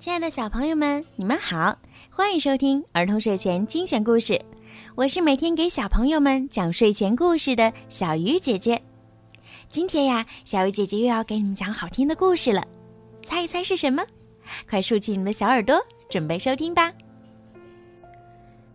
[0.00, 1.78] 亲爱的小朋友们，你们好，
[2.08, 4.40] 欢迎收听儿童睡前精选故事。
[4.94, 8.80] 我是每天给小朋友们讲睡前故事的小鱼姐姐。
[9.68, 12.64] 今天呀，小鱼姐姐又要给你们讲好听的故事了，
[13.22, 14.02] 猜一猜是什么？
[14.66, 15.78] 快竖起你们的小耳朵，
[16.08, 16.90] 准备收听吧。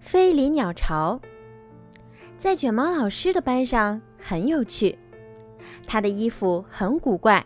[0.00, 1.18] 飞离鸟巢，
[2.38, 4.94] 在卷毛老师的班上很有趣。
[5.86, 7.42] 他的衣服很古怪，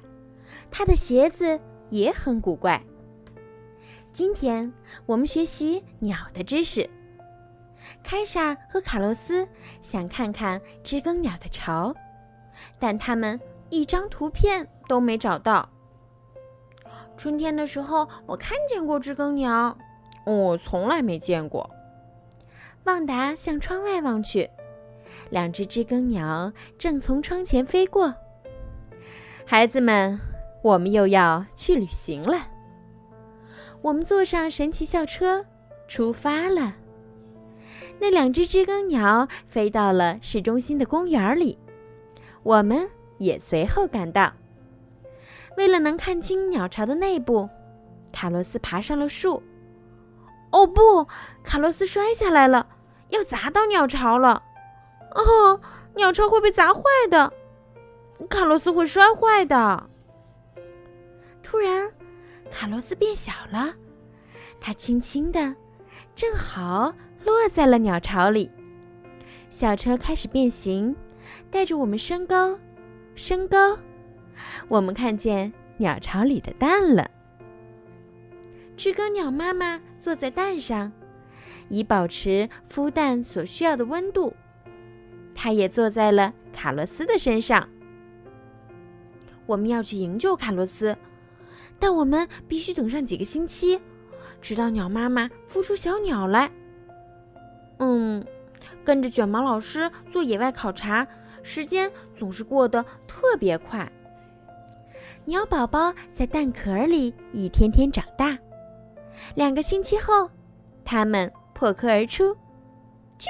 [0.69, 1.57] 他的鞋子
[1.91, 2.83] 也很古怪。
[4.19, 4.73] 今天
[5.07, 6.91] 我们学习鸟的知识。
[8.03, 9.47] 凯莎和卡洛斯
[9.81, 11.95] 想看看知更鸟的巢，
[12.81, 15.69] 但他们一张图片都没找到。
[17.17, 19.79] 春天的时候，我看见过知更鸟，
[20.25, 21.71] 我从来没见过。
[22.87, 24.51] 旺达向窗外望去，
[25.31, 28.13] 两只知更鸟正从窗前飞过。
[29.47, 30.19] 孩子们，
[30.61, 32.37] 我们又要去旅行了。
[33.81, 35.45] 我们坐上神奇校车，
[35.87, 36.75] 出发了。
[38.01, 41.59] 那两只知更鸟飞到了市中心的公园里，
[42.43, 44.33] 我们也随后赶到。
[45.57, 47.49] 为了能看清鸟巢的内部，
[48.13, 49.43] 卡洛斯爬上了树。
[50.51, 51.07] 哦不，
[51.43, 52.69] 卡洛斯摔下来了，
[53.09, 54.43] 要砸到鸟巢了。
[55.15, 55.61] 哦，
[55.95, 57.33] 鸟巢会被砸坏的，
[58.29, 59.89] 卡洛斯会摔坏的。
[61.43, 61.91] 突然。
[62.59, 63.73] 卡洛斯变小了，
[64.61, 65.55] 它轻轻的，
[66.17, 66.93] 正好
[67.25, 68.51] 落在了鸟巢里。
[69.49, 70.93] 小车开始变形，
[71.53, 72.59] 带着我们升高，
[73.15, 73.79] 升高。
[74.67, 77.09] 我们看见鸟巢里的蛋了。
[78.77, 80.91] 知更鸟妈妈坐在蛋上，
[81.69, 84.35] 以保持孵蛋所需要的温度。
[85.33, 87.69] 它也坐在了卡洛斯的身上。
[89.47, 90.97] 我们要去营救卡洛斯。
[91.79, 93.81] 但我们必须等上几个星期，
[94.41, 96.51] 直到鸟妈妈孵出小鸟来。
[97.79, 98.25] 嗯，
[98.85, 101.07] 跟着卷毛老师做野外考察，
[101.43, 103.91] 时间总是过得特别快。
[105.25, 108.37] 鸟宝宝在蛋壳里一天天长大，
[109.35, 110.29] 两个星期后，
[110.85, 112.35] 它们破壳而出，
[113.19, 113.29] 啾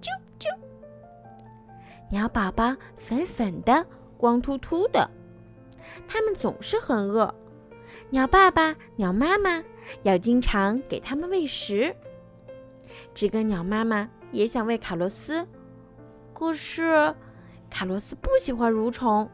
[0.00, 0.48] 啾啾。
[2.10, 3.84] 鸟宝宝粉粉的，
[4.18, 5.10] 光秃秃的，
[6.06, 7.34] 它们总是很饿。
[8.08, 9.62] 鸟爸爸、鸟妈妈
[10.02, 11.94] 要经常给它们喂食。
[13.14, 15.46] 知更鸟妈妈也想喂卡洛斯，
[16.32, 17.14] 可是
[17.68, 19.28] 卡洛斯不喜欢蠕虫。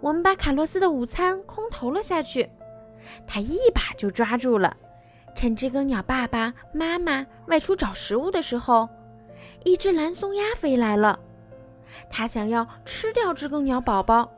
[0.00, 2.48] 我们把卡洛斯的午餐空投了下去，
[3.26, 4.76] 他一把就抓住了。
[5.34, 8.88] 趁知更鸟爸爸妈妈外出找食物的时候，
[9.64, 11.18] 一只蓝松鸦飞来了，
[12.10, 14.30] 它想要吃掉知更鸟宝宝。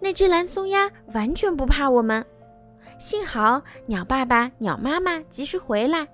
[0.00, 2.24] 那只蓝松鸦完全不怕我们。
[3.00, 6.06] 幸好鸟爸爸、鸟妈妈及时回来，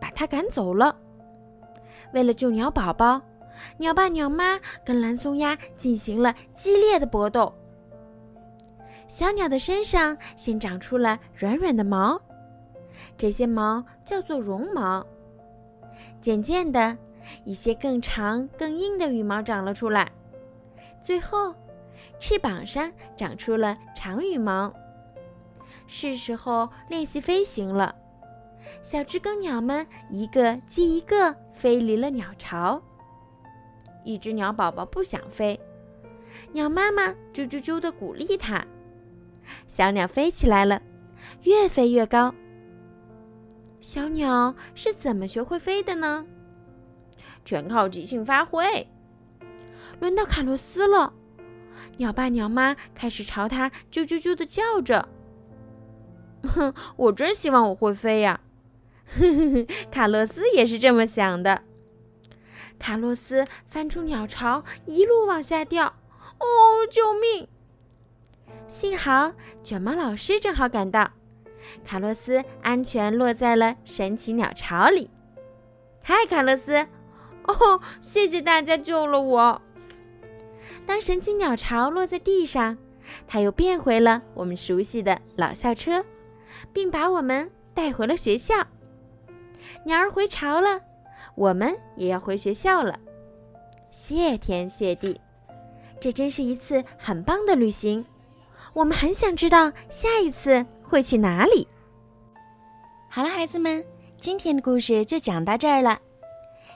[0.00, 0.94] 把它赶走了。
[2.12, 3.22] 为了救鸟宝宝，
[3.78, 7.54] 鸟爸、鸟妈跟蓝松鸦进行了激烈的搏斗。
[9.06, 12.20] 小鸟的身上先长出了软软的毛，
[13.16, 15.06] 这些毛叫做绒毛。
[16.20, 16.98] 渐渐的，
[17.44, 20.10] 一些更长、更硬的羽毛长了出来，
[21.00, 21.54] 最后，
[22.18, 24.74] 翅膀上长出了长羽毛。
[25.94, 27.94] 是时候练习飞行了，
[28.82, 32.80] 小知更鸟们一个接一个飞离了鸟巢。
[34.02, 35.60] 一只鸟宝宝不想飞，
[36.52, 38.66] 鸟妈妈啾啾啾地鼓励它。
[39.68, 40.80] 小鸟飞起来了，
[41.42, 42.34] 越飞越高。
[43.82, 46.24] 小鸟是怎么学会飞的呢？
[47.44, 48.88] 全靠即兴发挥。
[50.00, 51.12] 轮到卡洛斯了，
[51.98, 55.06] 鸟爸鸟妈开始朝他啾啾啾地叫着。
[56.48, 58.40] 哼， 我真希望我会飞呀！
[59.90, 61.62] 卡洛斯也是这么想的。
[62.78, 65.86] 卡洛斯翻出鸟巢，一路往下掉。
[66.38, 67.46] 哦，救命！
[68.66, 69.32] 幸好
[69.62, 71.12] 卷毛老师正好赶到，
[71.84, 75.10] 卡洛斯安全落在了神奇鸟巢里。
[76.02, 76.86] 嗨，卡洛斯！
[77.44, 79.62] 哦，谢谢大家救了我。
[80.84, 82.76] 当神奇鸟巢落在地上，
[83.28, 86.04] 它又变回了我们熟悉的老校车。
[86.72, 88.54] 并把我们带回了学校。
[89.84, 90.80] 鸟儿回巢了，
[91.34, 92.98] 我们也要回学校了。
[93.90, 95.20] 谢天谢地，
[96.00, 98.04] 这真是一次很棒的旅行。
[98.72, 101.66] 我们很想知道下一次会去哪里。
[103.08, 103.84] 好了，孩子们，
[104.18, 105.98] 今天的故事就讲到这儿了。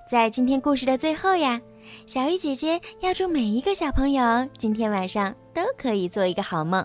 [0.08, 1.60] 在今天故事的最后呀，
[2.06, 6.84] 小鱼姐姐要祝每一个小朋友今天晚上都可以做一个好梦。